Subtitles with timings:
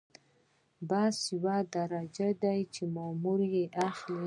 [0.89, 4.19] بست یوه درجه ده چې مامور یې اخلي.